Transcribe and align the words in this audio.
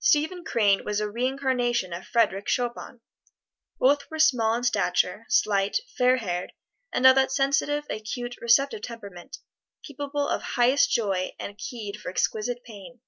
Stephen 0.00 0.42
Crane 0.44 0.84
was 0.84 0.98
a 0.98 1.08
reincarnation 1.08 1.92
of 1.92 2.04
Frederic 2.04 2.48
Chopin. 2.48 3.00
Both 3.78 4.10
were 4.10 4.18
small 4.18 4.56
in 4.56 4.64
stature, 4.64 5.26
slight, 5.28 5.78
fair 5.96 6.16
haired, 6.16 6.54
and 6.92 7.06
of 7.06 7.14
that 7.14 7.30
sensitive, 7.30 7.84
acute, 7.88 8.34
receptive 8.40 8.82
temperament 8.82 9.38
capable 9.84 10.26
of 10.26 10.42
highest 10.42 10.90
joy 10.90 11.36
and 11.38 11.56
keyed 11.56 12.00
for 12.00 12.10
exquisite 12.10 12.64
pain. 12.64 12.98